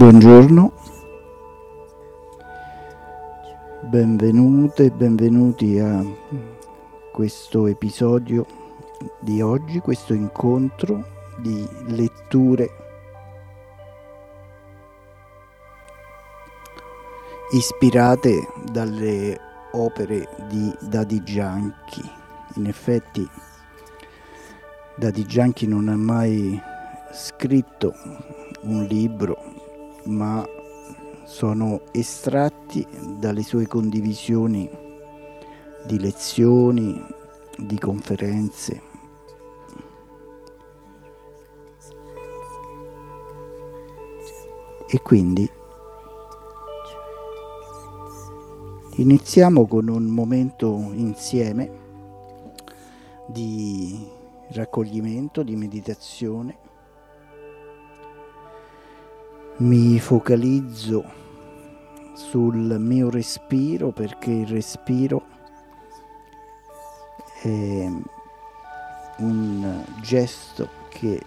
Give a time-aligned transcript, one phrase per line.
[0.00, 0.72] Buongiorno,
[3.82, 6.02] benvenute e benvenuti a
[7.12, 8.46] questo episodio
[9.20, 11.04] di oggi, questo incontro
[11.36, 12.70] di letture
[17.52, 19.38] ispirate dalle
[19.72, 22.00] opere di Dadi Gianchi.
[22.54, 23.28] In effetti
[24.96, 26.58] Dadi Gianchi non ha mai
[27.12, 27.92] scritto
[28.62, 29.59] un libro
[30.10, 30.46] ma
[31.24, 32.86] sono estratti
[33.18, 34.68] dalle sue condivisioni
[35.86, 37.02] di lezioni,
[37.56, 38.82] di conferenze.
[44.92, 45.48] E quindi
[48.96, 51.78] iniziamo con un momento insieme
[53.28, 54.04] di
[54.48, 56.69] raccoglimento, di meditazione
[59.60, 61.04] mi focalizzo
[62.14, 65.26] sul mio respiro perché il respiro
[67.42, 67.86] è
[69.18, 71.20] un gesto che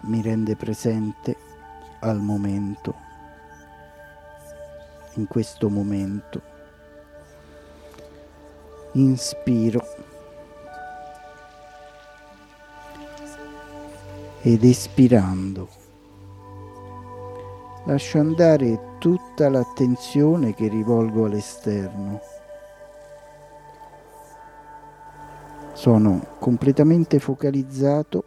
[0.00, 1.36] mi rende presente
[2.00, 2.94] al momento,
[5.14, 6.52] in questo momento.
[8.92, 9.82] Inspiro
[14.42, 15.83] ed espirando
[17.84, 22.20] lascio andare tutta l'attenzione che rivolgo all'esterno.
[25.72, 28.24] Sono completamente focalizzato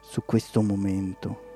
[0.00, 1.46] su questo momento.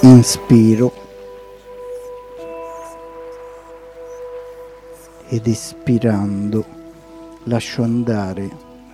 [0.00, 1.07] Inspiro
[5.28, 6.64] ed espirando
[7.44, 8.50] lascio andare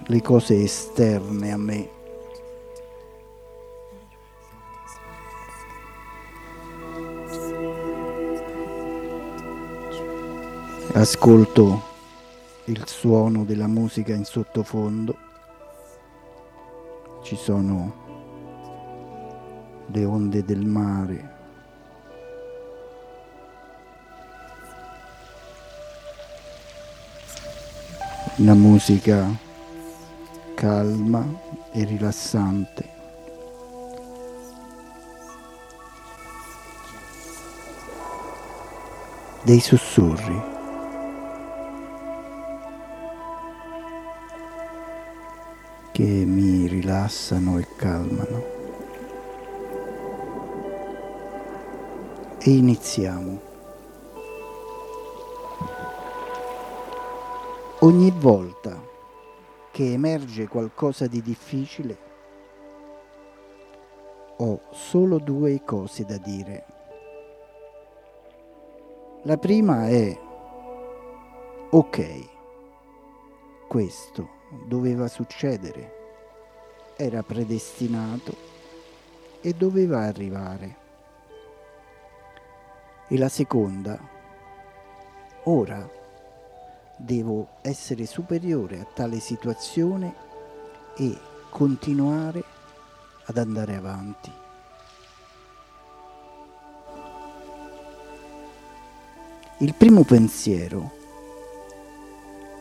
[0.07, 1.89] le cose esterne a me.
[10.93, 11.83] Ascolto
[12.67, 15.17] il suono della musica in sottofondo.
[17.23, 18.03] Ci sono
[19.87, 21.34] le onde del mare
[28.37, 29.27] una musica
[30.55, 31.25] calma
[31.73, 32.93] e rilassante.
[39.43, 40.53] Dei sussurri.
[45.95, 48.45] che mi rilassano e calmano.
[52.41, 53.44] E iniziamo.
[57.85, 58.83] Ogni volta
[59.71, 61.99] che emerge qualcosa di difficile,
[64.39, 66.65] ho solo due cose da dire.
[69.25, 70.19] La prima è,
[71.69, 72.29] ok,
[73.69, 74.29] questo
[74.67, 75.93] doveva succedere,
[76.97, 78.35] era predestinato
[79.43, 80.77] e doveva arrivare.
[83.09, 84.01] E la seconda,
[85.43, 86.03] ora
[87.05, 90.13] devo essere superiore a tale situazione
[90.97, 91.17] e
[91.51, 92.43] continuare
[93.27, 94.33] ad andare avanti.
[99.59, 100.91] Il primo pensiero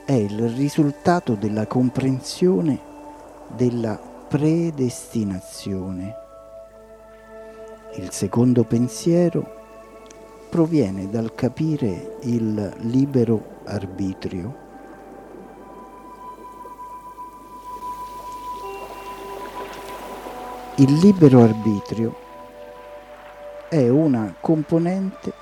[0.06, 2.78] è il risultato della comprensione
[3.56, 6.16] della predestinazione.
[7.96, 9.62] Il secondo pensiero
[10.50, 14.62] proviene dal capire il libero arbitrio.
[20.78, 22.16] Il libero arbitrio
[23.70, 25.34] è una componente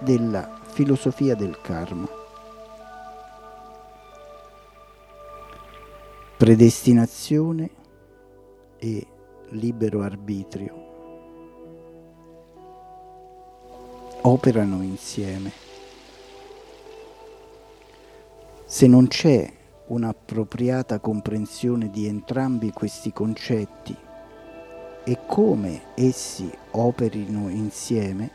[0.00, 2.08] della filosofia del karma.
[6.36, 7.70] Predestinazione
[8.78, 9.06] e
[9.50, 10.86] libero arbitrio
[14.22, 15.67] operano insieme.
[18.70, 19.50] Se non c'è
[19.86, 23.96] un'appropriata comprensione di entrambi questi concetti
[25.04, 28.30] e come essi operino insieme,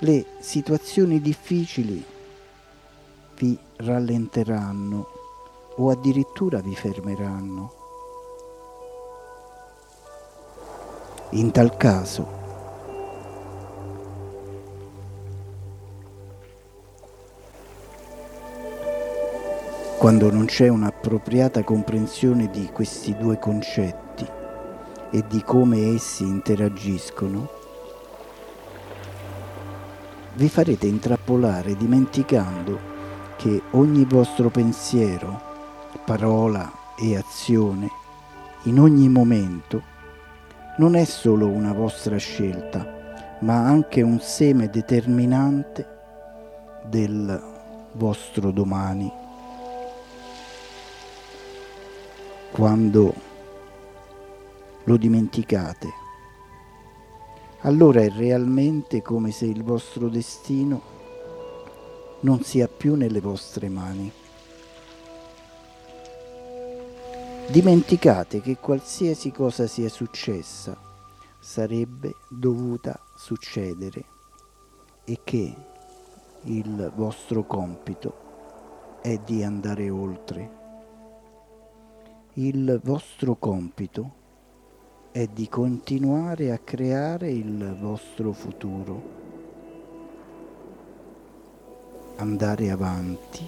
[0.00, 2.04] le situazioni difficili
[3.38, 5.06] vi rallenteranno
[5.76, 7.74] o addirittura vi fermeranno.
[11.30, 12.43] In tal caso
[20.04, 24.26] quando non c'è un'appropriata comprensione di questi due concetti
[25.10, 27.48] e di come essi interagiscono,
[30.34, 32.78] vi farete intrappolare dimenticando
[33.36, 35.40] che ogni vostro pensiero,
[36.04, 36.70] parola
[37.00, 37.88] e azione,
[38.64, 39.80] in ogni momento,
[40.76, 45.88] non è solo una vostra scelta, ma anche un seme determinante
[46.90, 47.42] del
[47.92, 49.22] vostro domani.
[52.54, 53.12] Quando
[54.84, 55.88] lo dimenticate,
[57.62, 60.80] allora è realmente come se il vostro destino
[62.20, 64.08] non sia più nelle vostre mani.
[67.48, 70.78] Dimenticate che qualsiasi cosa sia successa
[71.40, 74.04] sarebbe dovuta succedere
[75.02, 75.56] e che
[76.42, 80.62] il vostro compito è di andare oltre
[82.36, 84.22] il vostro compito
[85.12, 89.02] è di continuare a creare il vostro futuro,
[92.16, 93.46] andare avanti.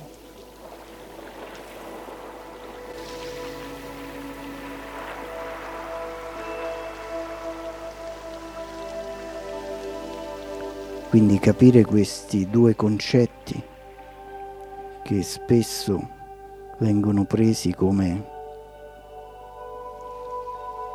[11.08, 13.60] Quindi capire questi due concetti
[15.02, 16.08] che spesso
[16.78, 18.35] vengono presi come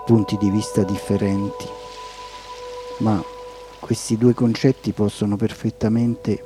[0.05, 1.65] punti di vista differenti,
[3.00, 3.24] ma
[3.79, 6.43] questi due concetti possono perfettamente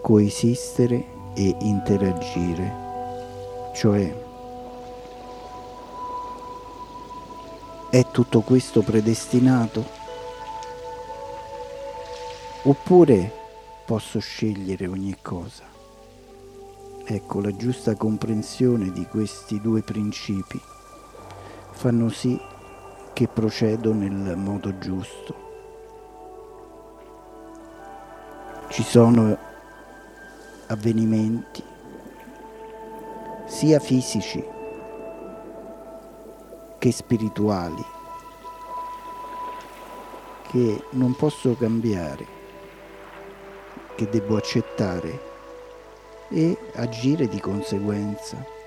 [0.00, 1.04] coesistere
[1.34, 2.74] e interagire,
[3.74, 4.20] cioè
[7.90, 10.00] è tutto questo predestinato?
[12.62, 13.30] Oppure
[13.84, 15.64] posso scegliere ogni cosa?
[17.04, 20.58] Ecco, la giusta comprensione di questi due principi
[21.72, 22.40] fanno sì
[23.22, 25.34] che procedo nel modo giusto.
[28.68, 29.38] Ci sono
[30.66, 31.62] avvenimenti
[33.44, 34.44] sia fisici
[36.78, 37.84] che spirituali
[40.48, 42.26] che non posso cambiare,
[43.94, 45.20] che devo accettare
[46.28, 48.61] e agire di conseguenza.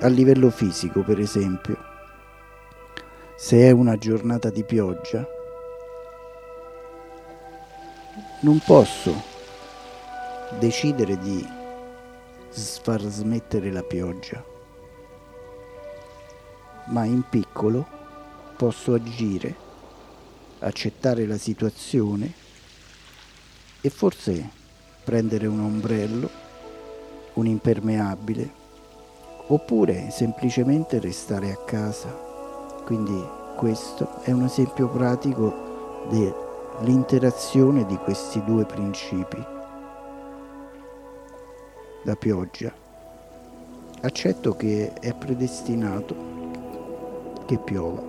[0.00, 1.76] A livello fisico, per esempio,
[3.34, 5.26] se è una giornata di pioggia,
[8.40, 9.34] non posso
[10.58, 11.46] decidere di
[12.50, 14.44] far smettere la pioggia,
[16.88, 17.86] ma in piccolo
[18.54, 19.54] posso agire,
[20.58, 22.32] accettare la situazione
[23.80, 24.50] e forse
[25.04, 26.28] prendere un ombrello,
[27.34, 28.55] un impermeabile
[29.48, 32.08] oppure semplicemente restare a casa.
[32.84, 33.20] Quindi
[33.56, 39.44] questo è un esempio pratico dell'interazione di questi due principi.
[42.02, 42.72] La pioggia.
[44.02, 46.14] Accetto che è predestinato
[47.46, 48.02] che piova.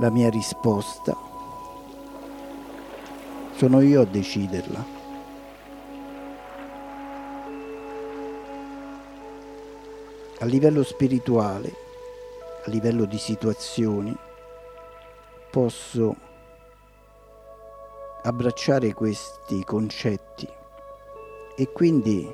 [0.00, 1.16] La mia risposta
[3.54, 4.97] sono io a deciderla.
[10.40, 11.72] A livello spirituale,
[12.64, 14.16] a livello di situazioni,
[15.50, 16.14] posso
[18.22, 20.48] abbracciare questi concetti
[21.56, 22.32] e quindi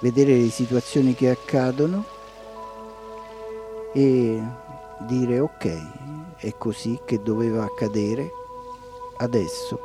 [0.00, 2.04] vedere le situazioni che accadono
[3.92, 4.40] e
[5.00, 8.30] dire ok, è così che doveva accadere
[9.16, 9.80] adesso.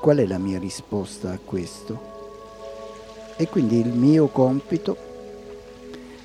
[0.00, 2.15] Qual è la mia risposta a questo?
[3.38, 4.96] E quindi il mio compito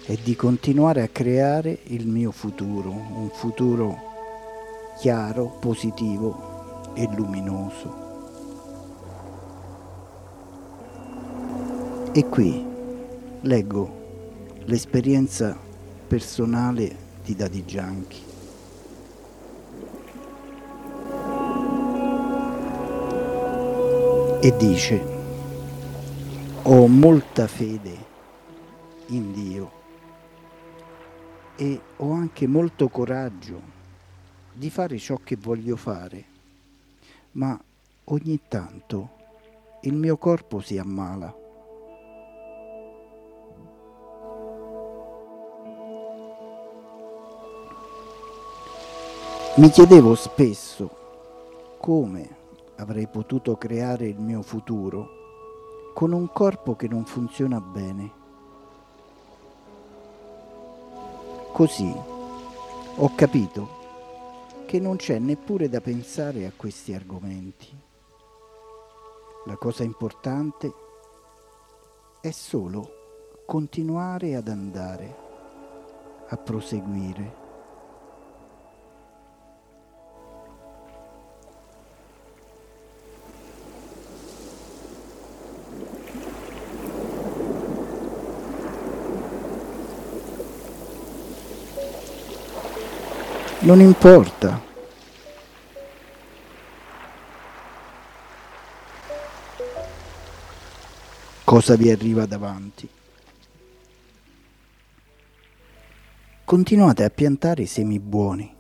[0.06, 4.10] è di continuare a creare il mio futuro, un futuro
[4.98, 8.10] chiaro, positivo e luminoso.
[12.13, 12.65] E qui
[13.41, 14.00] leggo
[14.65, 15.58] l'esperienza
[16.08, 18.24] personale di Daddy Gianchi.
[24.44, 25.21] E dice
[26.63, 28.06] ho molta fede
[29.08, 29.72] in Dio
[31.56, 33.60] e ho anche molto coraggio
[34.53, 36.24] di fare ciò che voglio fare,
[37.32, 37.60] ma
[38.06, 39.10] ogni tanto
[39.82, 41.36] il mio corpo si ammala.
[49.56, 52.30] Mi chiedevo spesso come
[52.75, 55.21] avrei potuto creare il mio futuro
[55.93, 58.12] con un corpo che non funziona bene.
[61.51, 61.93] Così
[62.95, 63.79] ho capito
[64.65, 67.67] che non c'è neppure da pensare a questi argomenti.
[69.45, 70.71] La cosa importante
[72.21, 75.15] è solo continuare ad andare,
[76.27, 77.40] a proseguire.
[93.63, 94.60] Non importa.
[101.44, 102.89] Cosa vi arriva davanti.
[106.44, 108.51] Continuate a piantare semi buoni.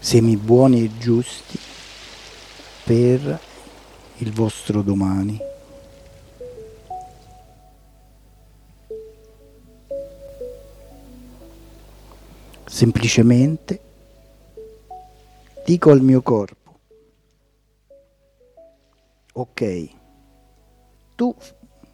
[0.00, 1.58] Semi buoni e giusti
[2.82, 3.40] per
[4.16, 5.51] il vostro domani.
[12.82, 13.80] Semplicemente
[15.64, 16.80] dico al mio corpo,
[19.34, 19.88] ok,
[21.14, 21.32] tu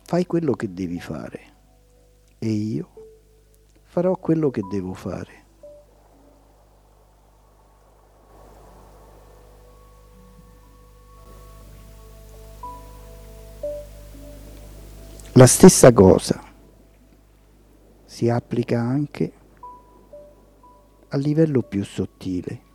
[0.04, 1.40] fai quello che devi fare
[2.38, 2.88] e io
[3.82, 5.44] farò quello che devo fare.
[15.32, 16.42] La stessa cosa
[18.06, 19.37] si applica anche
[21.08, 22.66] a livello più sottile.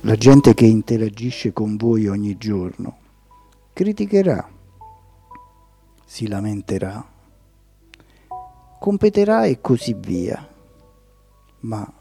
[0.00, 2.98] La gente che interagisce con voi ogni giorno
[3.72, 4.48] criticherà,
[6.04, 7.04] si lamenterà,
[8.78, 10.48] competerà e così via.
[11.60, 11.92] Ma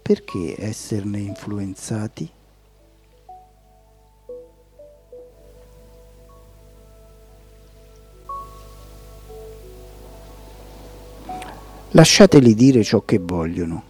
[0.00, 2.30] perché esserne influenzati?
[11.96, 13.84] Lasciateli dire ciò che vogliono.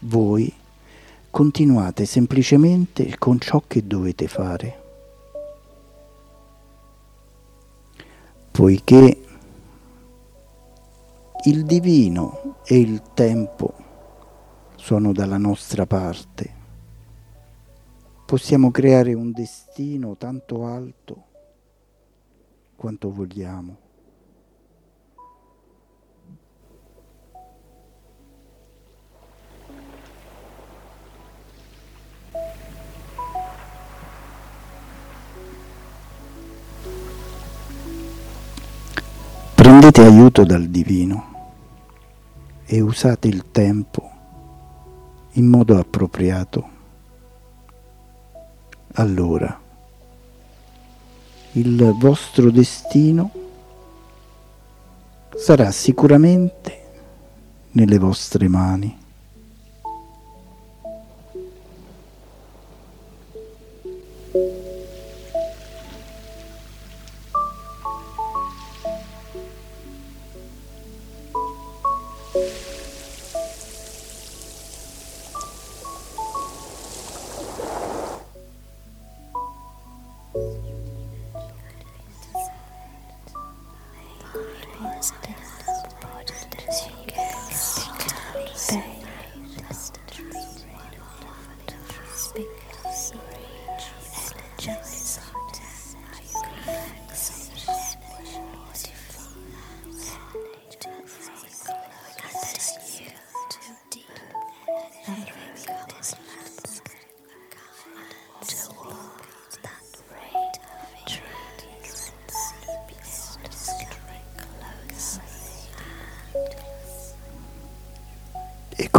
[0.00, 0.52] Voi
[1.30, 4.82] continuate semplicemente con ciò che dovete fare.
[8.50, 9.20] Poiché
[11.46, 13.72] il divino e il tempo
[14.76, 16.54] sono dalla nostra parte,
[18.26, 21.24] possiamo creare un destino tanto alto
[22.76, 23.88] quanto vogliamo.
[40.10, 41.52] Aiuto dal divino
[42.66, 44.10] e usate il tempo
[45.34, 46.68] in modo appropriato.
[48.94, 49.60] Allora
[51.52, 53.30] il vostro destino
[55.36, 56.90] sarà sicuramente
[57.70, 58.99] nelle vostre mani.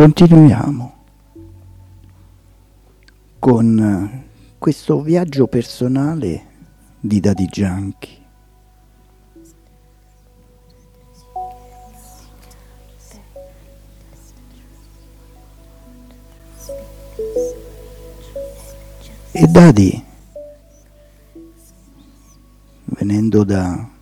[0.01, 0.93] Continuiamo
[3.37, 4.23] con eh,
[4.57, 6.45] questo viaggio personale
[6.99, 8.19] di Daddy Gianchi.
[19.33, 20.03] E Daddy,
[22.85, 23.93] venendo dall'India,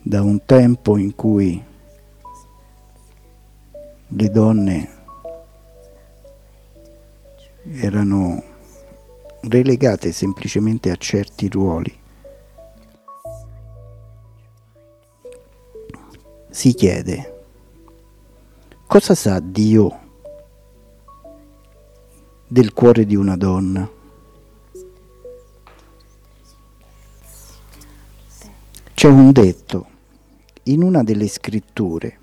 [0.00, 1.66] da un tempo in cui
[4.12, 4.98] le donne
[7.62, 8.42] erano
[9.42, 11.98] relegate semplicemente a certi ruoli.
[16.50, 17.44] Si chiede,
[18.86, 19.98] cosa sa Dio
[22.48, 23.88] del cuore di una donna?
[28.92, 29.86] C'è un detto
[30.64, 32.19] in una delle scritture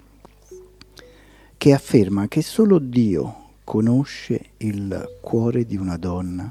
[1.67, 6.49] che afferma che solo Dio conosce il cuore di una donna.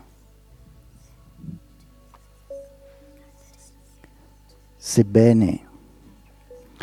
[4.77, 5.69] Sebbene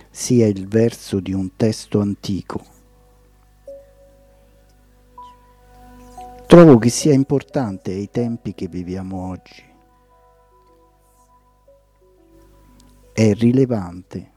[0.10, 2.65] sia il verso di un testo antico,
[6.48, 9.63] trovo che sia importante ai tempi che viviamo oggi.
[13.13, 14.32] È rilevante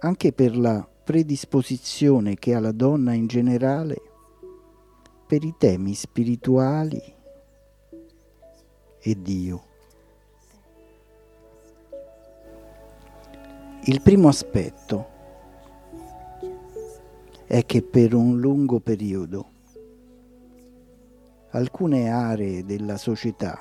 [0.00, 3.96] anche per la predisposizione che ha la donna in generale
[5.26, 7.00] per i temi spirituali
[8.98, 9.62] e Dio.
[13.84, 15.06] Il primo aspetto
[17.46, 19.50] è che per un lungo periodo
[21.52, 23.56] alcune aree della società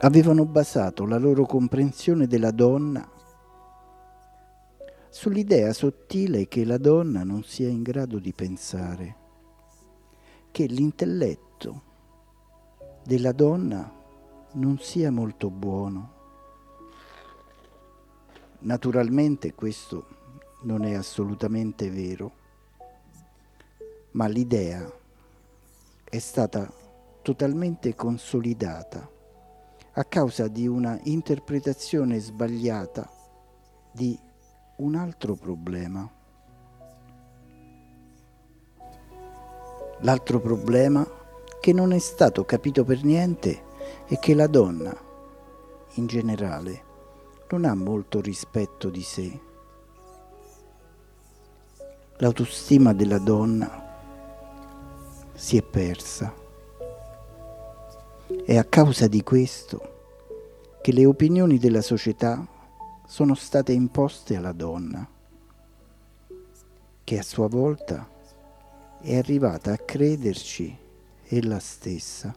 [0.00, 3.14] avevano basato la loro comprensione della donna
[5.16, 9.16] sull'idea sottile che la donna non sia in grado di pensare,
[10.50, 11.82] che l'intelletto
[13.02, 13.90] della donna
[14.52, 16.12] non sia molto buono.
[18.58, 20.06] Naturalmente questo
[20.64, 22.32] non è assolutamente vero,
[24.10, 24.86] ma l'idea
[26.04, 26.70] è stata
[27.22, 29.10] totalmente consolidata
[29.92, 33.10] a causa di una interpretazione sbagliata
[33.92, 34.24] di
[34.76, 36.10] un altro problema.
[40.00, 41.06] L'altro problema
[41.60, 43.62] che non è stato capito per niente
[44.06, 44.94] è che la donna,
[45.94, 46.84] in generale,
[47.50, 49.40] non ha molto rispetto di sé.
[52.18, 53.84] L'autostima della donna
[55.32, 56.34] si è persa.
[58.44, 59.94] È a causa di questo
[60.82, 62.46] che le opinioni della società
[63.06, 65.08] sono state imposte alla donna,
[67.04, 68.08] che a sua volta
[69.00, 70.76] è arrivata a crederci
[71.28, 72.34] ella stessa.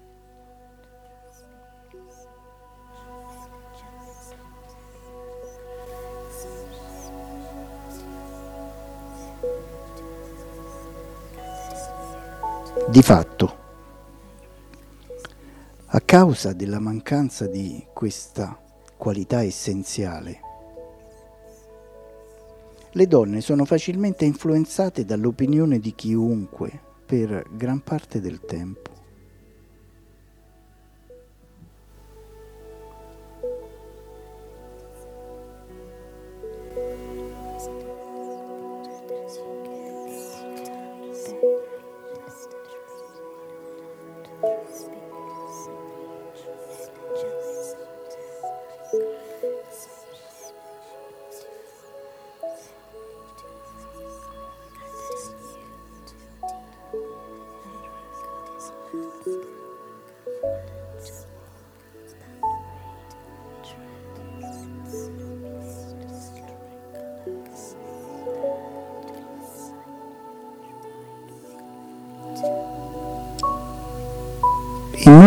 [12.88, 13.58] Di fatto,
[15.86, 18.60] a causa della mancanza di questa
[18.98, 20.49] qualità essenziale,
[23.00, 28.89] le donne sono facilmente influenzate dall'opinione di chiunque per gran parte del tempo.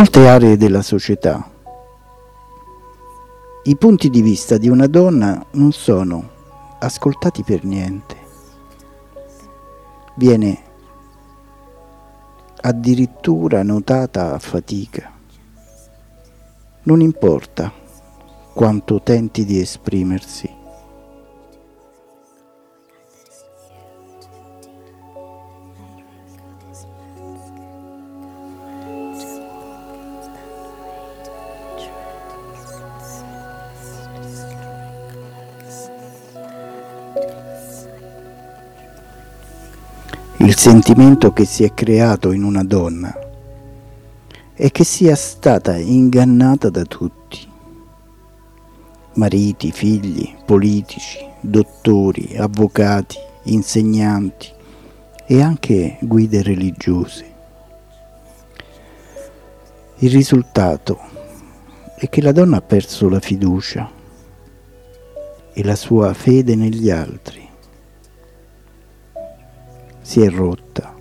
[0.03, 1.49] Molte aree della società
[3.63, 6.29] i punti di vista di una donna non sono
[6.81, 8.17] ascoltati per niente.
[10.17, 10.63] Viene
[12.63, 15.09] addirittura notata a fatica.
[16.83, 17.73] Non importa
[18.53, 20.62] quanto tenti di esprimersi.
[40.63, 43.13] Sentimento che si è creato in una donna
[44.55, 47.45] è che sia stata ingannata da tutti,
[49.15, 54.53] mariti, figli, politici, dottori, avvocati, insegnanti
[55.27, 57.33] e anche guide religiose.
[59.97, 61.01] Il risultato
[61.97, 63.91] è che la donna ha perso la fiducia
[65.53, 67.51] e la sua fede negli altri
[70.13, 70.95] si è rotta.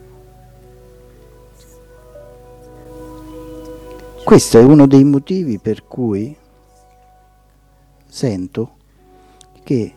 [4.24, 6.34] questo è uno dei motivi per cui
[8.06, 8.78] sento
[9.66, 9.94] che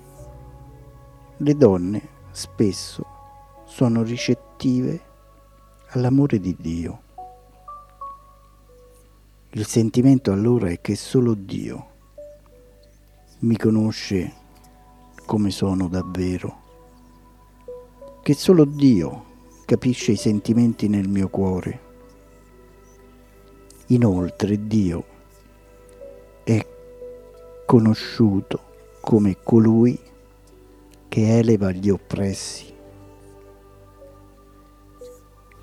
[1.37, 3.07] le donne spesso
[3.67, 5.01] sono ricettive
[5.91, 7.03] all'amore di Dio.
[9.51, 11.87] Il sentimento allora è che solo Dio
[13.43, 14.33] mi conosce
[15.25, 16.63] come sono davvero,
[18.25, 19.25] che solo Dio
[19.67, 21.81] capisce i sentimenti nel mio cuore.
[23.89, 25.05] Inoltre Dio
[26.43, 26.67] è
[27.67, 30.01] conosciuto come colui
[31.07, 32.75] che eleva gli oppressi,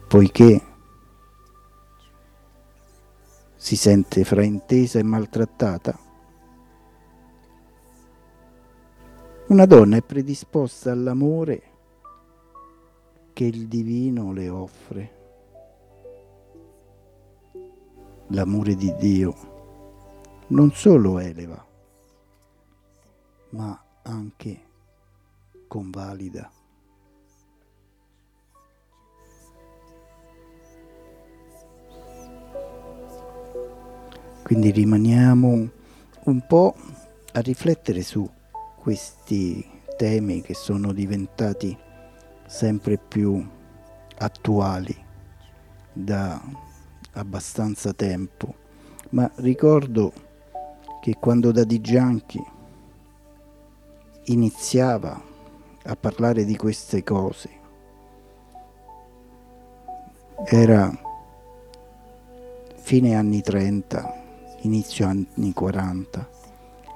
[0.08, 0.62] poiché
[3.56, 6.00] si sente fraintesa e maltrattata.
[9.48, 11.70] Una donna è predisposta all'amore
[13.42, 15.12] che il divino le offre.
[18.28, 21.66] L'amore di Dio non solo eleva,
[23.50, 24.62] ma anche
[25.68, 26.52] convalida.
[34.44, 35.70] Quindi rimaniamo
[36.26, 36.76] un po'
[37.32, 38.30] a riflettere su
[38.76, 41.90] questi temi che sono diventati
[42.52, 43.48] sempre più
[44.18, 44.94] attuali
[45.94, 46.40] da
[47.14, 48.54] abbastanza tempo,
[49.12, 50.12] ma ricordo
[51.02, 52.44] che quando da Gianchi
[54.26, 55.20] iniziava
[55.84, 57.50] a parlare di queste cose
[60.44, 60.92] era
[62.76, 64.24] fine anni 30
[64.64, 66.30] inizio anni 40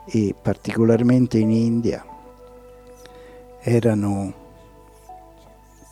[0.05, 2.05] e particolarmente in India
[3.61, 4.44] erano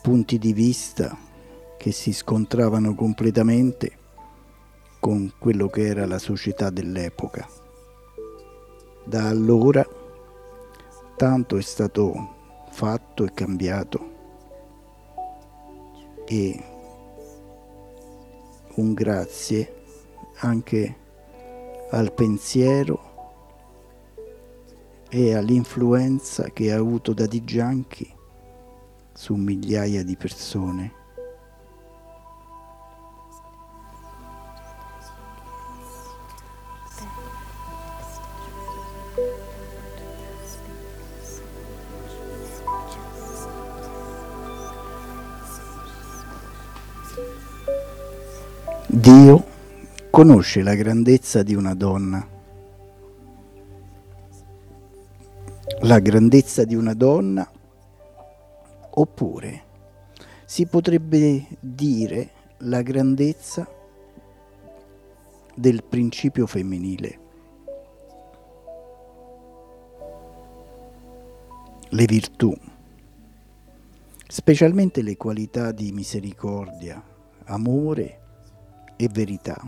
[0.04, 1.16] punti di vista
[1.78, 3.90] che si scontravano completamente
[5.00, 7.48] con quello che era la società dell'epoca.
[9.02, 9.82] Da allora
[11.16, 12.12] tanto è stato
[12.68, 14.12] fatto e cambiato
[16.26, 16.64] e
[18.74, 19.84] un grazie
[20.40, 20.96] anche
[21.92, 23.12] al pensiero
[25.08, 28.13] e all'influenza che ha avuto da Digianchi
[29.14, 30.92] su migliaia di persone.
[48.86, 49.44] Dio
[50.10, 52.26] conosce la grandezza di una donna.
[55.82, 57.48] La grandezza di una donna
[58.96, 59.72] oppure
[60.44, 63.66] si potrebbe dire la grandezza
[65.54, 67.18] del principio femminile.
[71.88, 72.52] Le virtù,
[74.26, 77.02] specialmente le qualità di misericordia,
[77.44, 78.20] amore
[78.96, 79.60] e verità.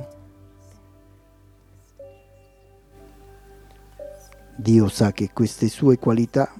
[4.56, 6.52] Dio sa che queste sue qualità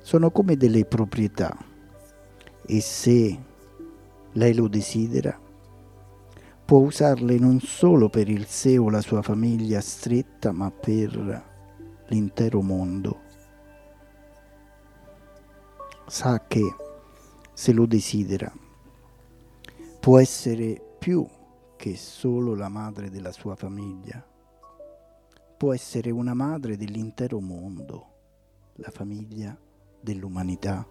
[0.00, 1.65] sono come delle proprietà
[2.66, 3.38] e se
[4.32, 5.38] lei lo desidera,
[6.64, 11.44] può usarle non solo per il sé o la sua famiglia stretta, ma per
[12.08, 13.20] l'intero mondo.
[16.06, 16.74] Sa che
[17.52, 18.52] se lo desidera,
[20.00, 21.26] può essere più
[21.76, 24.24] che solo la madre della sua famiglia
[25.56, 28.06] può essere una madre dell'intero mondo,
[28.74, 29.56] la famiglia
[30.00, 30.86] dell'umanità.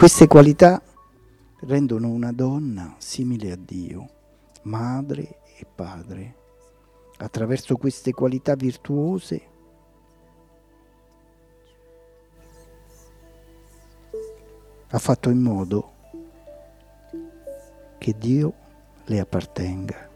[0.00, 0.80] Queste qualità
[1.66, 4.08] rendono una donna simile a Dio,
[4.62, 6.36] madre e padre
[7.18, 9.42] attraverso queste qualità virtuose
[14.88, 15.92] ha fatto in modo
[17.98, 18.54] che Dio
[19.04, 20.08] le appartenga.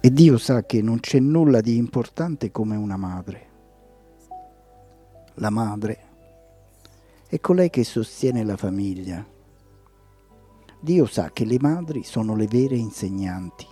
[0.00, 3.47] E Dio sa che non c'è nulla di importante come una madre.
[5.38, 5.98] La madre
[7.26, 9.24] è colei che sostiene la famiglia
[10.80, 13.66] Dio sa che le madri sono le vere insegnanti,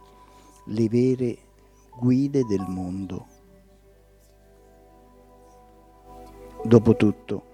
[0.67, 1.39] le vere
[1.97, 3.27] guide del mondo.
[6.65, 7.45] Dopotutto,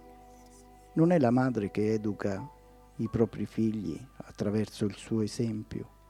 [0.94, 2.48] non è la madre che educa
[2.96, 6.01] i propri figli attraverso il suo esempio.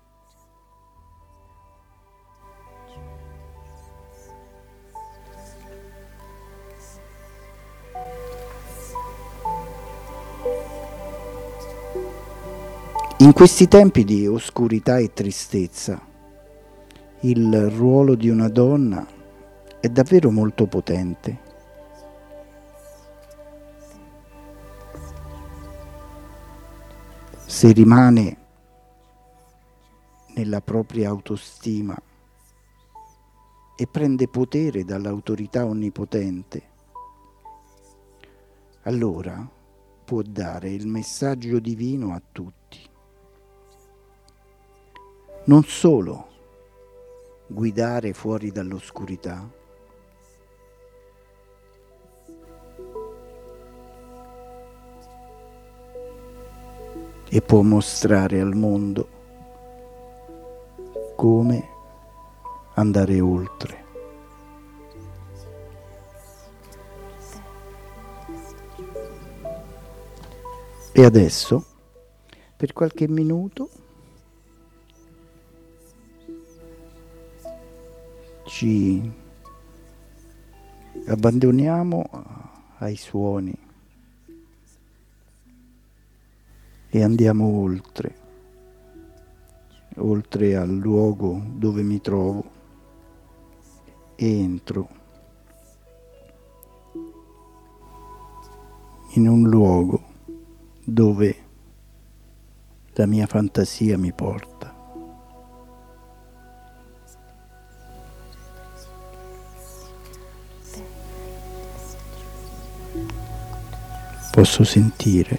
[13.23, 16.05] In questi tempi di oscurità e tristezza,
[17.21, 19.07] il ruolo di una donna
[19.79, 21.51] è davvero molto potente.
[27.47, 28.37] se rimane
[30.35, 31.97] nella propria autostima
[33.77, 36.63] e prende potere dall'autorità onnipotente,
[38.83, 39.49] allora
[40.05, 42.91] può dare il messaggio divino a tutti.
[45.45, 46.29] Non solo
[47.49, 49.61] guidare fuori dall'oscurità,
[57.35, 59.09] e può mostrare al mondo
[61.17, 61.69] come
[62.75, 63.85] andare oltre.
[70.93, 71.65] E adesso,
[72.55, 73.71] per qualche minuto,
[78.53, 79.01] ci
[81.07, 82.11] abbandoniamo
[82.81, 83.57] ai suoni
[86.91, 88.15] e andiamo oltre,
[89.97, 92.45] oltre al luogo dove mi trovo
[94.17, 94.89] entro
[99.15, 100.03] in un luogo
[100.85, 101.37] dove
[102.93, 104.52] la mia fantasia mi porta.
[114.33, 115.39] Posso sentire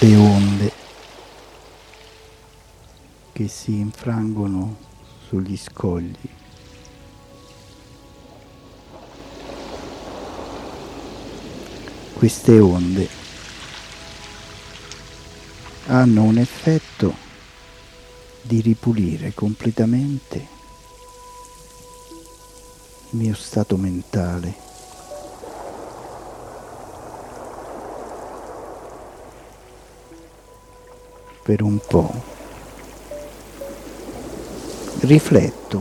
[0.00, 0.72] le onde
[3.32, 4.76] che si infrangono
[5.26, 6.28] sugli scogli.
[12.12, 13.08] Queste onde
[15.86, 17.14] hanno un effetto
[18.42, 20.36] di ripulire completamente
[23.12, 24.67] il mio stato mentale
[31.48, 32.12] per un po'.
[35.00, 35.80] Rifletto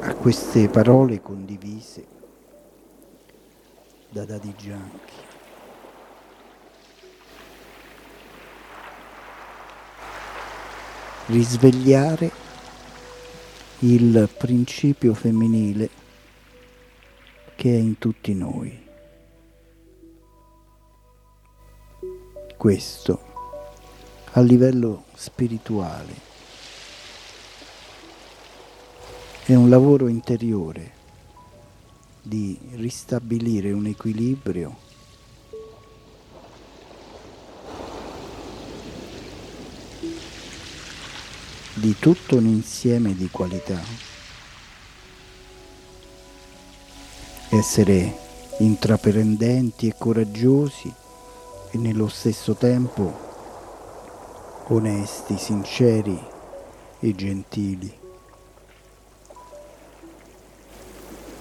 [0.00, 2.04] a queste parole condivise
[4.08, 5.14] da Daddy Gianchi.
[11.26, 12.30] Risvegliare
[13.78, 15.88] il principio femminile
[17.54, 18.89] che è in tutti noi.
[22.60, 23.18] Questo
[24.32, 26.12] a livello spirituale.
[29.46, 30.92] È un lavoro interiore
[32.20, 34.76] di ristabilire un equilibrio
[41.72, 43.80] di tutto un insieme di qualità.
[47.48, 48.18] Essere
[48.58, 50.99] intraprendenti e coraggiosi
[51.70, 53.28] e nello stesso tempo
[54.68, 56.18] onesti, sinceri
[56.98, 57.98] e gentili.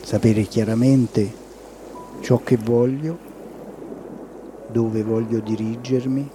[0.02, 1.32] Sapere chiaramente
[2.22, 3.18] ciò che voglio,
[4.68, 6.30] dove voglio dirigermi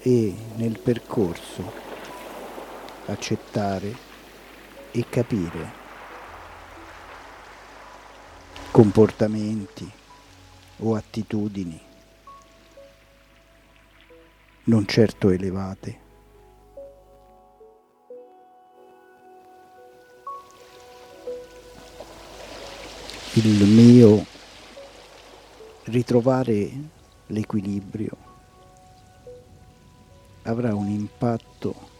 [0.00, 1.82] e nel percorso
[3.06, 3.96] accettare
[4.90, 5.82] e capire
[8.70, 9.90] comportamenti
[10.78, 11.92] o attitudini
[14.64, 16.00] non certo elevate.
[23.34, 24.24] Il mio
[25.84, 26.70] ritrovare
[27.26, 28.16] l'equilibrio
[30.44, 31.90] avrà un impatto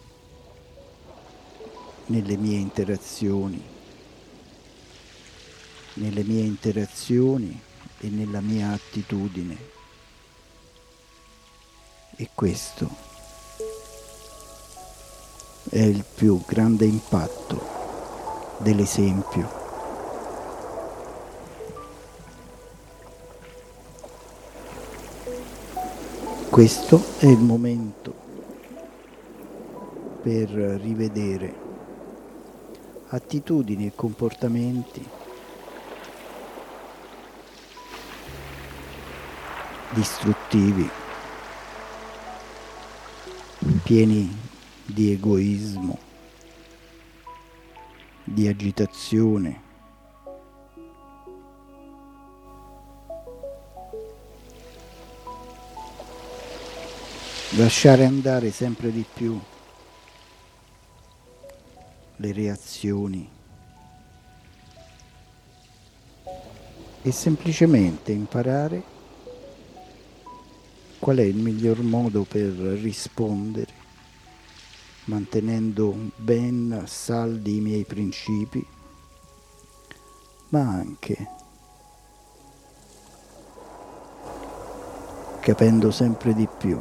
[2.06, 3.62] nelle mie interazioni,
[5.94, 7.60] nelle mie interazioni
[7.98, 9.73] e nella mia attitudine
[12.16, 12.88] e questo
[15.70, 17.60] è il più grande impatto
[18.58, 19.62] dell'esempio.
[26.50, 28.14] Questo è il momento
[30.22, 31.52] per rivedere
[33.08, 35.04] attitudini e comportamenti
[39.90, 40.88] distruttivi,
[43.94, 44.28] pieni
[44.84, 45.96] di egoismo,
[48.24, 49.60] di agitazione.
[57.50, 59.38] Lasciare andare sempre di più
[62.16, 63.30] le reazioni
[67.00, 68.82] e semplicemente imparare
[70.98, 73.63] qual è il miglior modo per rispondere
[75.04, 78.64] mantenendo ben saldi i miei principi,
[80.48, 81.28] ma anche
[85.40, 86.80] capendo sempre di più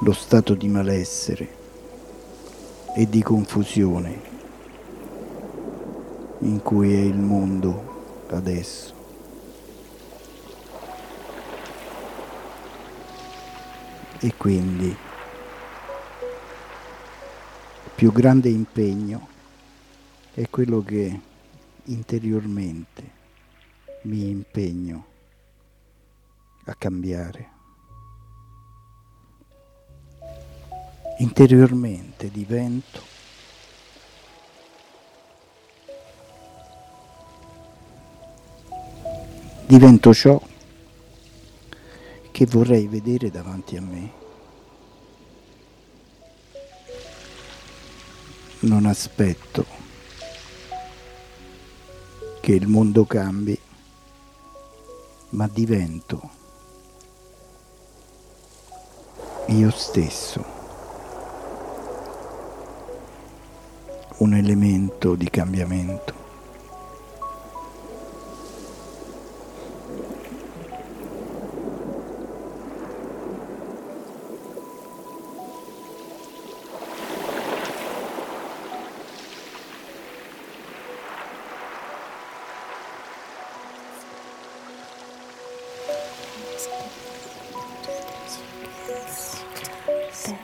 [0.00, 1.56] lo stato di malessere
[2.96, 4.20] e di confusione
[6.40, 8.95] in cui è il mondo adesso.
[14.26, 14.96] E quindi il
[17.94, 19.28] più grande impegno
[20.34, 21.20] è quello che
[21.84, 23.10] interiormente
[24.02, 25.06] mi impegno
[26.64, 27.50] a cambiare.
[31.18, 33.00] Interiormente divento
[39.66, 40.42] divento ciò
[42.36, 44.12] che vorrei vedere davanti a me.
[48.58, 49.64] Non aspetto
[52.42, 53.58] che il mondo cambi,
[55.30, 56.30] ma divento
[59.46, 60.44] io stesso
[64.18, 66.25] un elemento di cambiamento.
[88.86, 90.35] There.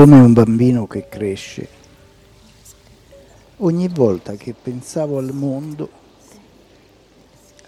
[0.00, 1.68] Come un bambino che cresce.
[3.58, 5.90] Ogni volta che pensavo al mondo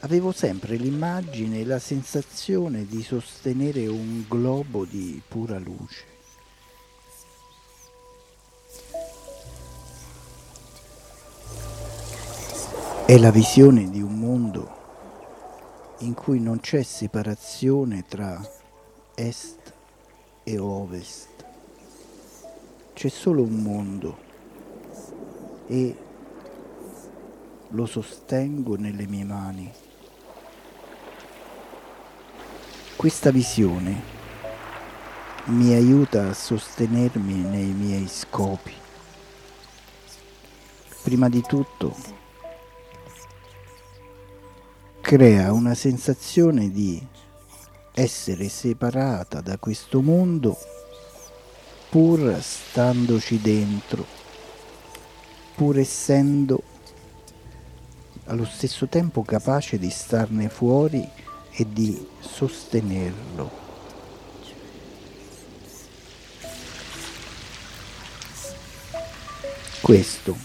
[0.00, 6.04] avevo sempre l'immagine e la sensazione di sostenere un globo di pura luce.
[13.04, 14.70] È la visione di un mondo
[15.98, 18.40] in cui non c'è separazione tra
[19.16, 19.74] est
[20.44, 21.31] e ovest
[23.02, 24.16] c'è solo un mondo
[25.66, 25.96] e
[27.70, 29.72] lo sostengo nelle mie mani.
[32.94, 34.00] Questa visione
[35.46, 38.72] mi aiuta a sostenermi nei miei scopi.
[41.02, 41.96] Prima di tutto
[45.00, 47.04] crea una sensazione di
[47.94, 50.56] essere separata da questo mondo
[51.92, 54.06] pur standoci dentro,
[55.54, 56.62] pur essendo
[58.24, 61.06] allo stesso tempo capace di starne fuori
[61.50, 63.50] e di sostenerlo.
[69.82, 70.36] Questo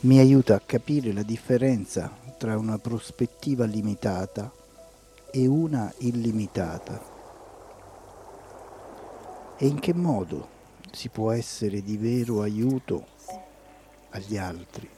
[0.00, 4.50] mi aiuta a capire la differenza tra una prospettiva limitata
[5.30, 7.15] e una illimitata
[9.58, 10.54] e in che modo
[10.92, 13.06] si può essere di vero aiuto
[14.10, 14.88] agli altri.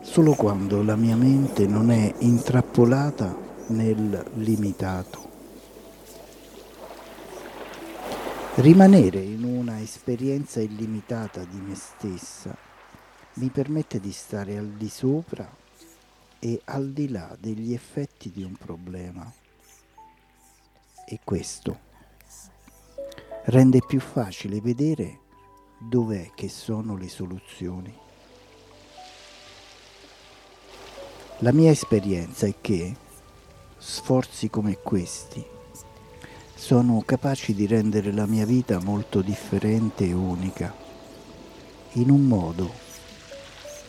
[0.00, 3.36] Solo quando la mia mente non è intrappolata
[3.68, 5.34] nel limitato.
[8.56, 12.56] Rimanere in una esperienza illimitata di me stessa
[13.34, 15.46] mi permette di stare al di sopra
[16.38, 19.30] e al di là degli effetti di un problema.
[21.08, 21.85] E questo
[23.48, 25.20] rende più facile vedere
[25.78, 27.94] dov'è che sono le soluzioni.
[31.40, 32.96] La mia esperienza è che
[33.76, 35.44] sforzi come questi
[36.54, 40.74] sono capaci di rendere la mia vita molto differente e unica,
[41.92, 42.72] in un modo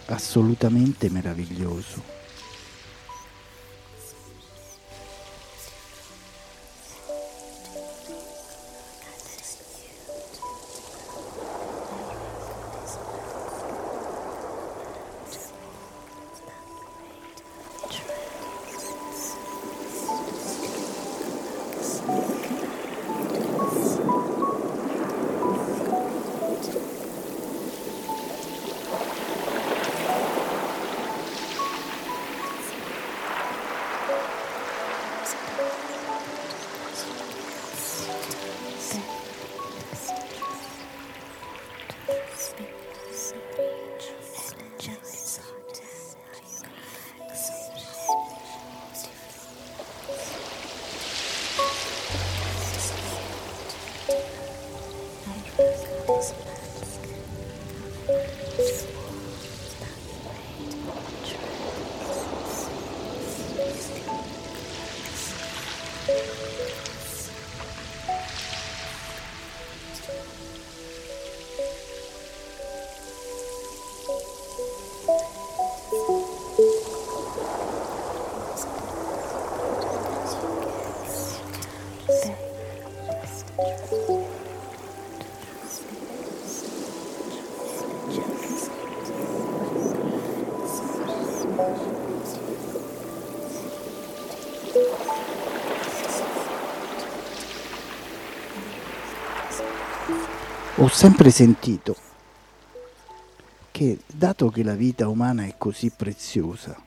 [0.08, 2.16] assolutamente meraviglioso.
[100.88, 101.98] Ho sempre sentito
[103.72, 106.82] che, dato che la vita umana è così preziosa,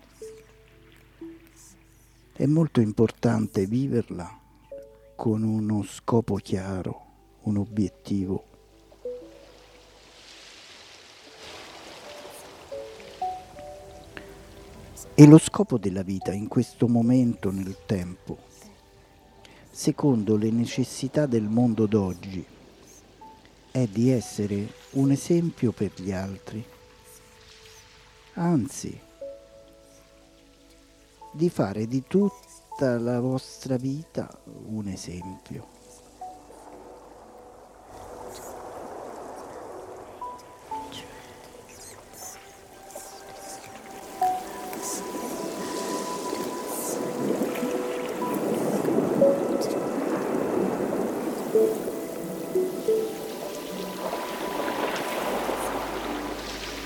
[2.32, 4.40] è molto importante viverla
[5.14, 7.04] con uno scopo chiaro,
[7.42, 8.44] un obiettivo.
[15.12, 18.38] E lo scopo della vita in questo momento nel tempo,
[19.70, 22.58] secondo le necessità del mondo d'oggi,
[23.70, 26.64] è di essere un esempio per gli altri,
[28.34, 28.98] anzi
[31.32, 34.28] di fare di tutta la vostra vita
[34.66, 35.79] un esempio.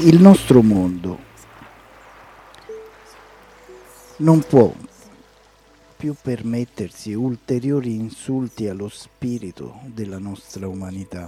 [0.05, 1.19] Il nostro mondo
[4.19, 4.71] non può
[5.97, 11.27] più permettersi ulteriori insulti allo spirito della nostra umanità.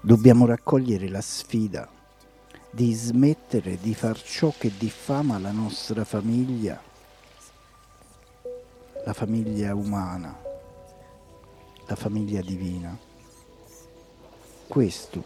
[0.00, 1.88] Dobbiamo raccogliere la sfida
[2.72, 6.82] di smettere di far ciò che diffama la nostra famiglia,
[9.04, 10.36] la famiglia umana,
[11.86, 13.03] la famiglia divina.
[14.66, 15.22] Questo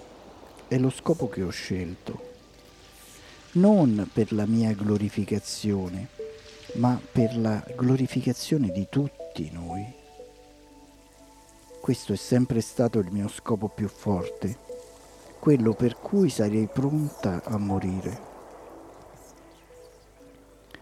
[0.67, 2.21] è lo scopo che ho scelto,
[3.53, 6.09] non per la mia glorificazione,
[6.75, 9.95] ma per la glorificazione di tutti noi.
[11.81, 14.59] Questo è sempre stato il mio scopo più forte,
[15.39, 18.21] quello per cui sarei pronta a morire.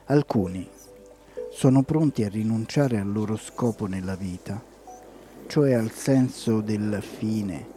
[0.07, 0.69] Alcuni
[1.53, 4.61] sono pronti a rinunciare al loro scopo nella vita,
[5.47, 7.76] cioè al senso del fine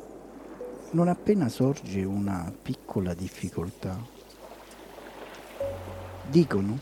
[0.91, 3.97] non appena sorge una piccola difficoltà,
[6.27, 6.79] dicono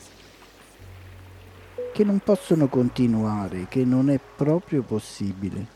[1.92, 5.76] che non possono continuare, che non è proprio possibile.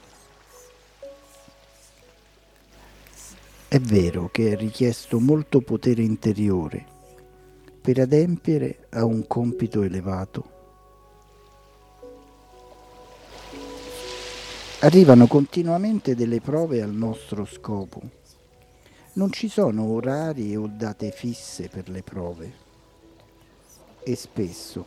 [3.68, 6.86] È vero che è richiesto molto potere interiore
[7.82, 10.61] per adempiere a un compito elevato.
[14.84, 18.02] Arrivano continuamente delle prove al nostro scopo.
[19.14, 22.54] Non ci sono orari o date fisse per le prove
[24.04, 24.84] e spesso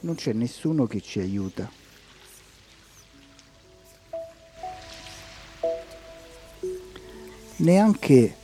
[0.00, 1.70] non c'è nessuno che ci aiuta.
[7.58, 8.36] Neanche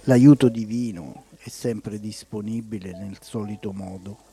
[0.00, 4.31] l'aiuto divino è sempre disponibile nel solito modo.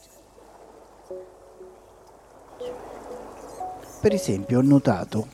[4.02, 5.28] Per esempio ho notato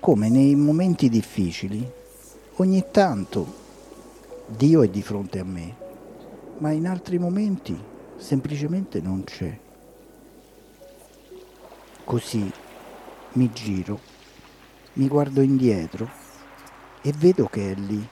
[0.00, 1.88] come nei momenti difficili
[2.56, 3.46] ogni tanto
[4.48, 5.76] Dio è di fronte a me,
[6.58, 7.80] ma in altri momenti
[8.16, 9.56] semplicemente non c'è.
[12.02, 12.52] Così
[13.34, 14.00] mi giro,
[14.94, 16.10] mi guardo indietro
[17.02, 18.04] e vedo che è lì,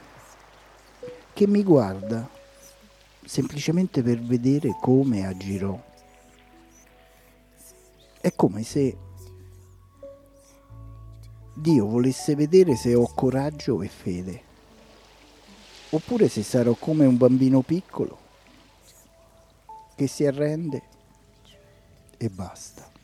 [1.32, 2.30] che mi guarda
[3.24, 5.76] semplicemente per vedere come agirò.
[8.20, 9.06] È come se
[11.60, 14.42] Dio volesse vedere se ho coraggio e fede,
[15.90, 18.16] oppure se sarò come un bambino piccolo
[19.96, 20.82] che si arrende
[22.16, 22.97] e basta.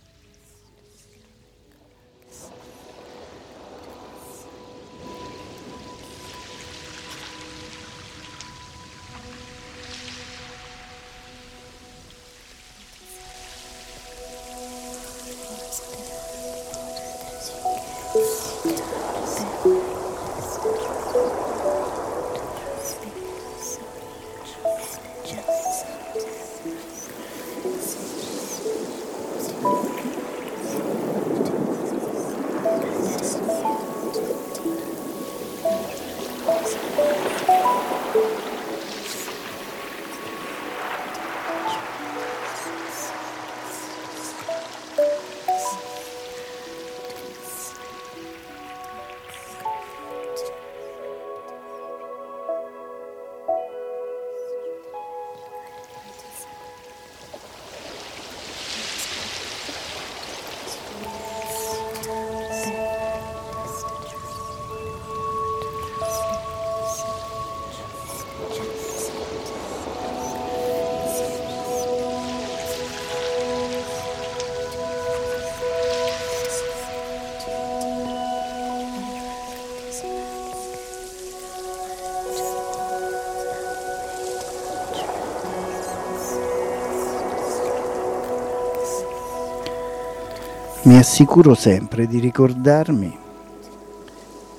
[90.84, 93.18] Mi assicuro sempre di ricordarmi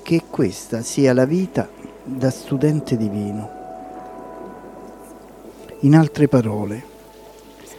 [0.02, 1.68] che questa sia la vita
[2.02, 3.50] da studente divino.
[5.82, 6.84] In altre parole,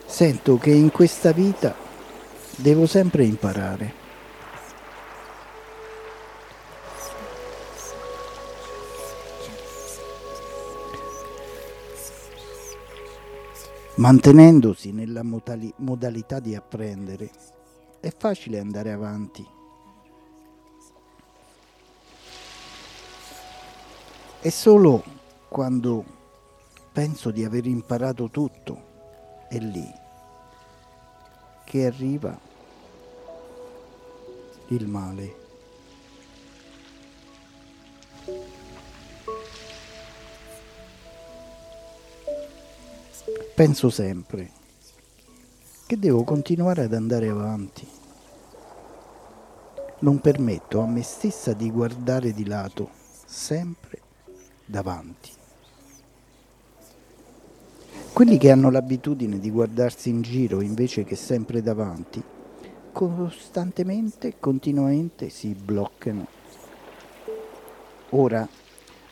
[0.05, 1.75] sento che in questa vita
[2.55, 3.93] devo sempre imparare.
[13.95, 17.29] Mantenendosi nella modalità di apprendere
[17.99, 19.45] è facile andare avanti.
[24.39, 25.03] È solo
[25.49, 26.05] quando
[26.91, 29.91] penso di aver imparato tutto, è lì
[31.63, 32.37] che arriva
[34.67, 35.45] il male.
[43.53, 44.56] Penso sempre
[45.87, 47.87] che devo continuare ad andare avanti.
[49.99, 52.89] Non permetto a me stessa di guardare di lato,
[53.25, 54.01] sempre
[54.65, 55.31] davanti.
[58.11, 62.21] Quelli che hanno l'abitudine di guardarsi in giro invece che sempre davanti,
[62.91, 66.27] costantemente, continuamente si bloccano.
[68.09, 68.45] Ora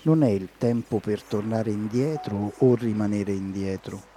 [0.02, 4.15] non è il tempo per tornare indietro o rimanere indietro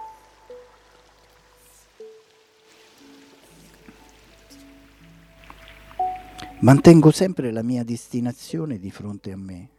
[6.61, 9.69] Mantengo sempre la mia destinazione di fronte a me.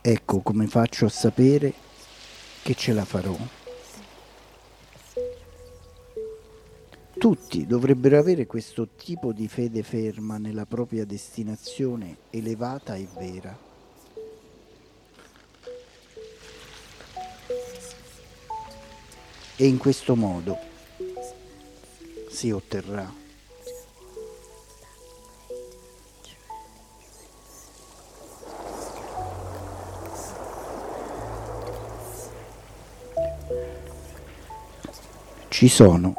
[0.00, 1.74] Ecco come faccio a sapere
[2.62, 3.36] che ce la farò.
[7.18, 13.58] Tutti dovrebbero avere questo tipo di fede ferma nella propria destinazione elevata e vera.
[19.54, 20.56] E in questo modo
[22.30, 23.24] si otterrà
[35.66, 36.14] Ci sono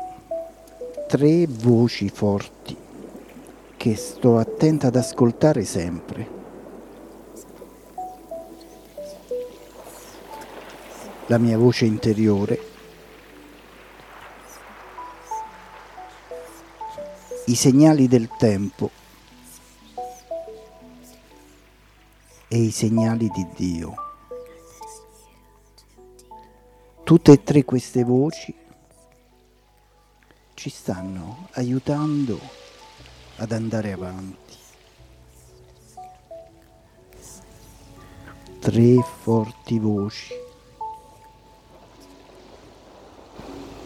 [1.07, 2.75] tre voci forti
[3.77, 6.27] che sto attenta ad ascoltare sempre.
[11.27, 12.59] La mia voce interiore,
[17.45, 18.91] i segnali del tempo
[22.49, 23.95] e i segnali di Dio.
[27.05, 28.65] Tutte e tre queste voci
[30.67, 32.37] ci stanno aiutando
[33.37, 34.53] ad andare avanti.
[38.59, 40.33] Tre forti voci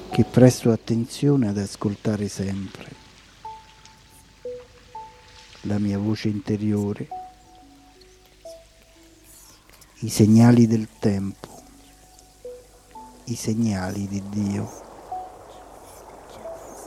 [0.09, 2.95] che presto attenzione ad ascoltare sempre.
[5.61, 7.07] La mia voce interiore,
[9.99, 11.61] i segnali del tempo,
[13.25, 14.90] i segnali di Dio.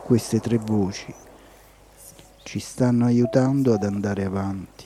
[0.04, 1.14] Queste tre voci
[2.42, 4.84] ci stanno aiutando ad andare avanti.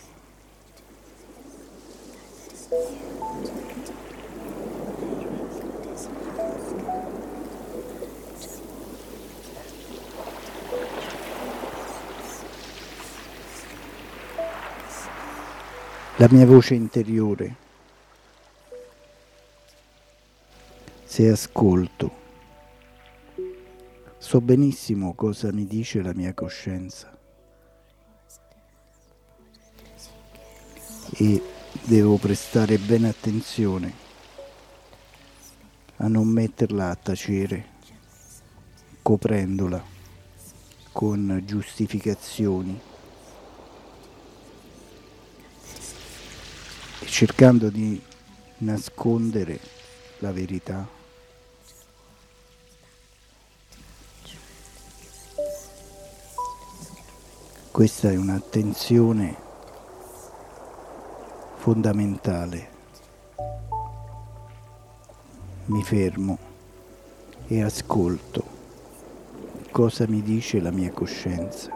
[16.18, 17.56] La mia voce interiore,
[21.04, 22.27] se ascolto,
[24.28, 27.16] so benissimo cosa mi dice la mia coscienza.
[31.14, 31.42] e
[31.84, 33.94] devo prestare bene attenzione
[35.96, 37.64] a non metterla a tacere
[39.00, 39.82] coprendola
[40.92, 42.78] con giustificazioni
[47.00, 47.98] e cercando di
[48.58, 49.58] nascondere
[50.18, 50.97] la verità.
[57.78, 59.36] Questa è un'attenzione
[61.58, 62.70] fondamentale.
[65.66, 66.38] Mi fermo
[67.46, 68.42] e ascolto
[69.70, 71.72] cosa mi dice la mia coscienza.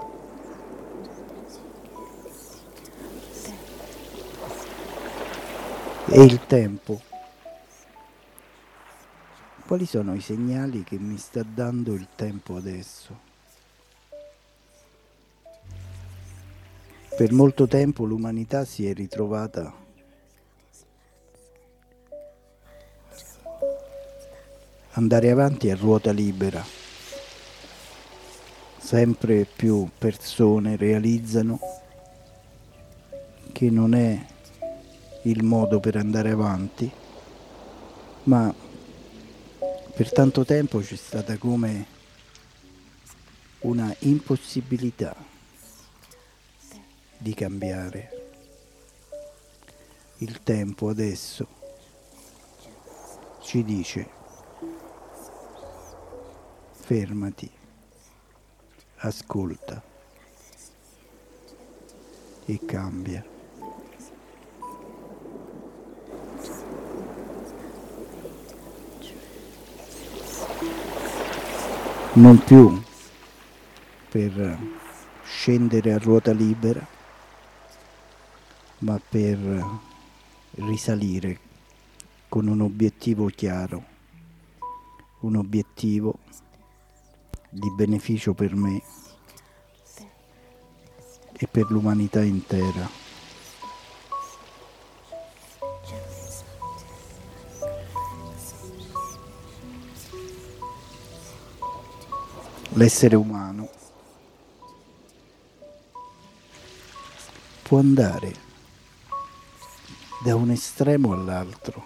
[6.07, 7.00] E il tempo.
[9.68, 13.30] Quali sono i segnali che mi sta dando il tempo adesso?
[17.22, 19.72] Per molto tempo l'umanità si è ritrovata
[24.94, 26.66] andare avanti a ruota libera.
[28.76, 31.60] Sempre più persone realizzano
[33.52, 34.26] che non è
[35.22, 36.90] il modo per andare avanti,
[38.24, 38.52] ma
[39.94, 41.86] per tanto tempo c'è stata come
[43.60, 45.30] una impossibilità
[47.22, 48.10] di cambiare.
[50.18, 51.46] Il tempo adesso
[53.40, 54.08] ci dice
[56.72, 57.48] fermati,
[58.96, 59.80] ascolta
[62.44, 63.24] e cambia.
[72.14, 72.82] Non più
[74.10, 74.58] per
[75.22, 77.00] scendere a ruota libera,
[78.83, 79.39] ma per
[80.55, 81.39] risalire
[82.28, 83.85] con un obiettivo chiaro,
[85.20, 86.18] un obiettivo
[87.49, 88.83] di beneficio per me
[91.33, 93.01] e per l'umanità intera.
[102.74, 103.68] L'essere umano
[107.62, 108.51] può andare
[110.22, 111.84] da un estremo all'altro,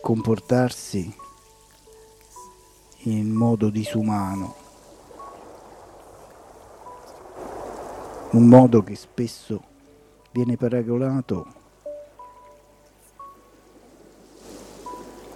[0.00, 1.12] comportarsi
[2.98, 4.54] in modo disumano,
[8.30, 9.60] un modo che spesso
[10.30, 11.46] viene paragonato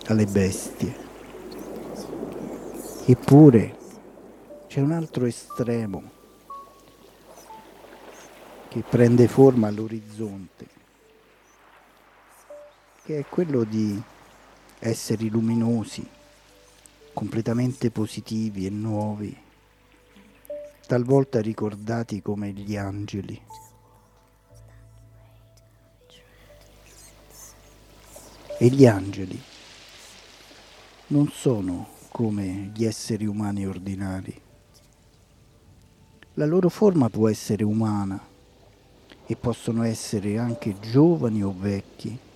[0.06, 1.08] alle bestie.
[3.06, 3.76] Eppure
[4.68, 6.02] c'è un altro estremo
[8.68, 10.78] che prende forma all'orizzonte
[13.10, 14.00] che è quello di
[14.78, 16.06] esseri luminosi,
[17.12, 19.36] completamente positivi e nuovi,
[20.86, 23.42] talvolta ricordati come gli angeli.
[28.58, 29.42] E gli angeli
[31.08, 34.40] non sono come gli esseri umani ordinari.
[36.34, 38.24] La loro forma può essere umana
[39.26, 42.28] e possono essere anche giovani o vecchi.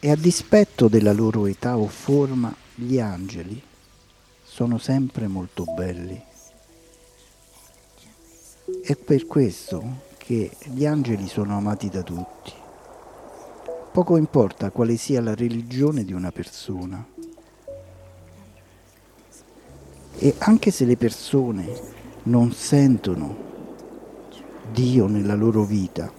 [0.00, 3.60] E a dispetto della loro età o forma, gli angeli
[4.44, 6.22] sono sempre molto belli.
[8.80, 12.52] È per questo che gli angeli sono amati da tutti.
[13.90, 17.04] Poco importa quale sia la religione di una persona.
[20.14, 21.66] E anche se le persone
[22.24, 23.36] non sentono
[24.70, 26.17] Dio nella loro vita,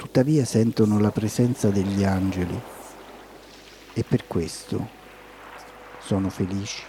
[0.00, 2.58] tuttavia sentono la presenza degli angeli
[3.92, 4.88] e per questo
[5.98, 6.82] sono felici.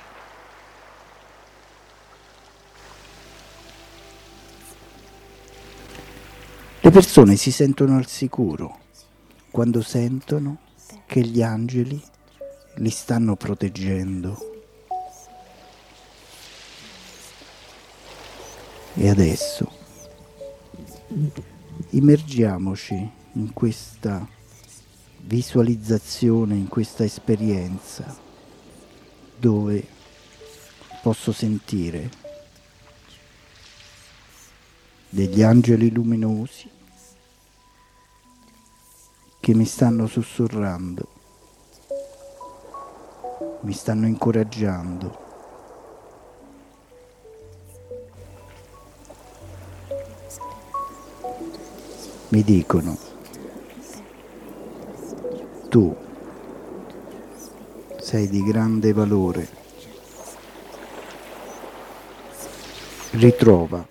[6.80, 8.80] Le persone si sentono al sicuro
[9.52, 10.60] quando sentono
[11.06, 12.02] che gli angeli
[12.76, 14.64] li stanno proteggendo.
[18.94, 19.70] E adesso
[21.92, 24.28] immergiamoci in questa
[25.22, 28.18] visualizzazione, in questa esperienza
[29.38, 29.86] dove
[31.02, 32.10] posso sentire
[35.10, 36.70] degli angeli luminosi
[39.40, 41.08] che mi stanno sussurrando,
[43.62, 45.31] mi stanno incoraggiando
[52.32, 52.98] mi dicono,
[55.68, 55.94] tu
[58.00, 59.48] sei di grande valore,
[63.12, 63.86] ritrova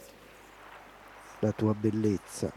[1.41, 2.51] la tua bellezza.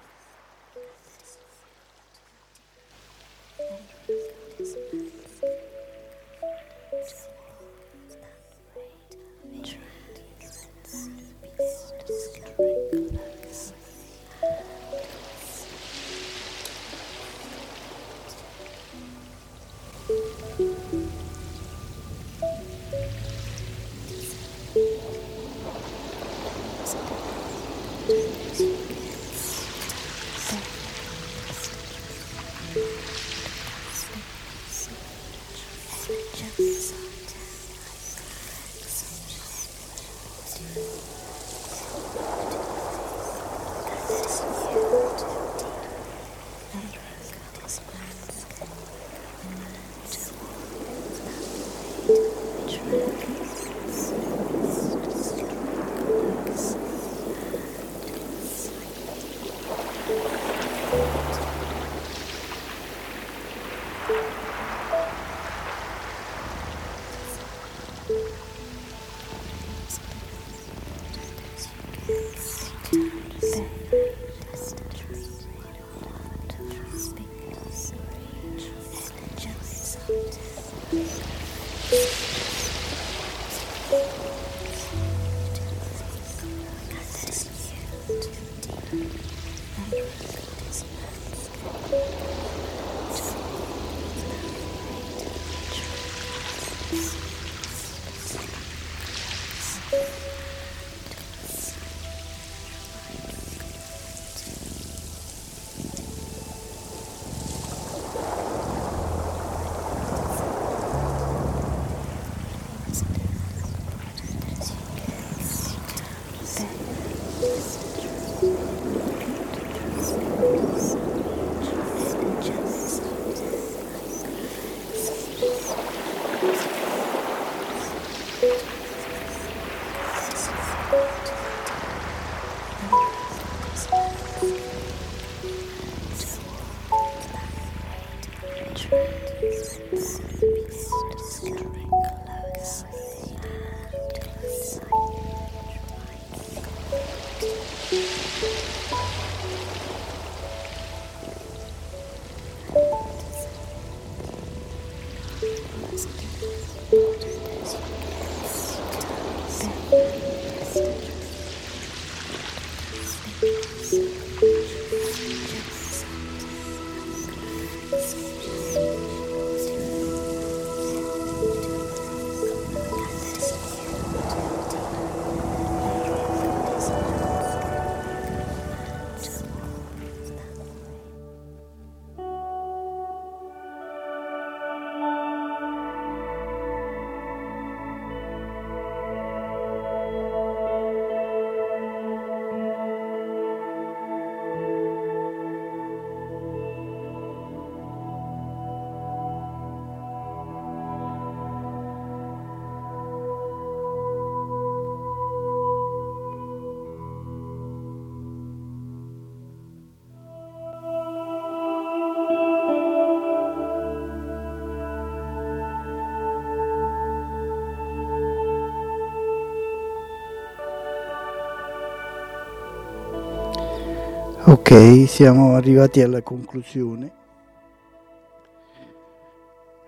[224.73, 227.13] Siamo arrivati alla conclusione.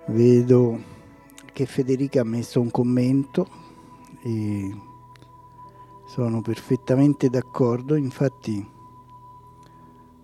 [0.10, 0.80] Vedo
[1.52, 3.48] che Federica ha messo un commento
[4.24, 4.72] e
[6.06, 8.64] sono perfettamente d'accordo, infatti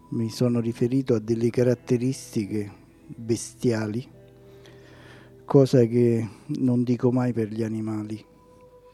[0.10, 2.72] mi sono riferito a delle caratteristiche
[3.08, 4.08] bestiali,
[5.44, 8.24] cosa che non dico mai per gli animali,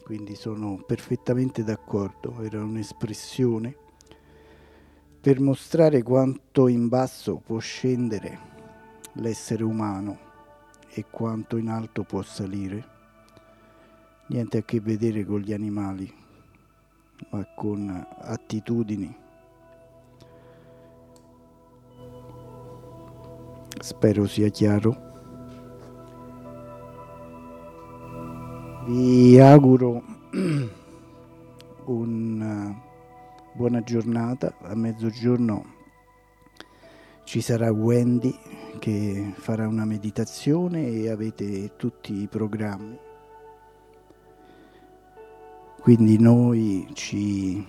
[0.05, 3.79] quindi sono perfettamente d'accordo, era un'espressione
[5.27, 8.39] per mostrare quanto in basso può scendere
[9.15, 10.17] l'essere umano
[10.87, 12.87] e quanto in alto può salire.
[14.27, 16.09] Niente a che vedere con gli animali,
[17.31, 19.13] ma con attitudini.
[23.81, 24.95] Spero sia chiaro.
[28.85, 30.03] Vi auguro
[31.83, 32.85] un
[33.57, 35.73] buona giornata, a mezzogiorno
[37.23, 38.31] ci sarà Wendy
[38.77, 42.95] che farà una meditazione e avete tutti i programmi.
[45.81, 47.65] Quindi noi ci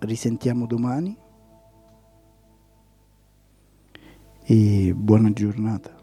[0.00, 1.16] risentiamo domani
[4.42, 5.95] e buona giornata.